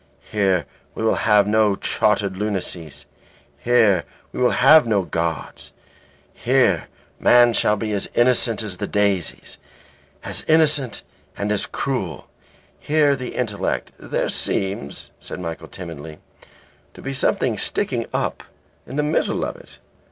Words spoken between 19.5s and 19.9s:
it."